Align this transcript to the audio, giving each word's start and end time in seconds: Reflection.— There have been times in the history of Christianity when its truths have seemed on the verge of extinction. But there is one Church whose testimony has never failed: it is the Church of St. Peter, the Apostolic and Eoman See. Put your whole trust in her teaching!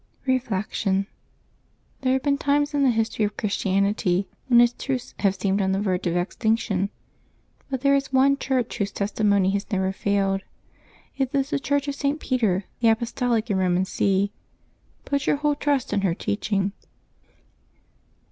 Reflection.— 0.25 1.05
There 2.01 2.13
have 2.13 2.23
been 2.23 2.39
times 2.39 2.73
in 2.73 2.81
the 2.81 2.89
history 2.89 3.23
of 3.23 3.37
Christianity 3.37 4.27
when 4.47 4.59
its 4.59 4.73
truths 4.73 5.13
have 5.19 5.35
seemed 5.35 5.61
on 5.61 5.73
the 5.73 5.79
verge 5.79 6.07
of 6.07 6.17
extinction. 6.17 6.89
But 7.69 7.81
there 7.81 7.93
is 7.93 8.11
one 8.11 8.37
Church 8.39 8.79
whose 8.79 8.91
testimony 8.91 9.51
has 9.51 9.69
never 9.71 9.91
failed: 9.93 10.41
it 11.19 11.29
is 11.35 11.51
the 11.51 11.59
Church 11.59 11.87
of 11.87 11.93
St. 11.93 12.19
Peter, 12.19 12.63
the 12.79 12.87
Apostolic 12.89 13.51
and 13.51 13.59
Eoman 13.61 13.85
See. 13.85 14.31
Put 15.05 15.27
your 15.27 15.35
whole 15.35 15.53
trust 15.53 15.93
in 15.93 16.01
her 16.01 16.15
teaching! 16.15 16.71